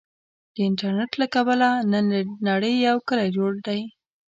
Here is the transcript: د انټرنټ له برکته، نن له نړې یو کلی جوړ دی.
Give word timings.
د 0.55 0.57
انټرنټ 0.67 1.11
له 1.21 1.25
برکته، 1.47 1.69
نن 1.91 2.05
له 2.13 2.21
نړې 2.47 2.71
یو 2.87 2.97
کلی 3.07 3.27
جوړ 3.37 3.51
دی. 3.67 3.81